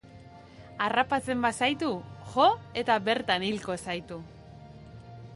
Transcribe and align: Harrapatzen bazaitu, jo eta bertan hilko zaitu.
Harrapatzen 0.85 1.43
bazaitu, 1.45 1.89
jo 2.31 2.47
eta 2.83 2.95
bertan 3.09 3.45
hilko 3.49 3.75
zaitu. 3.85 4.17